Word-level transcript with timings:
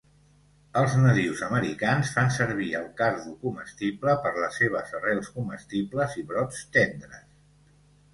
Els 0.79 0.93
nadius 1.01 1.41
americans 1.47 2.13
fan 2.15 2.31
servir 2.37 2.69
el 2.79 2.87
cardo 3.01 3.33
comestible 3.43 4.15
per 4.23 4.31
les 4.39 4.57
seves 4.63 4.95
arrels 5.01 5.29
comestibles 5.37 6.17
i 6.23 6.25
brots 6.33 6.65
tendres. 6.79 7.29